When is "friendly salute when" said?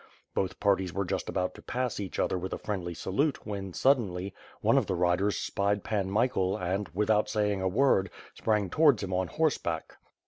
2.57-3.71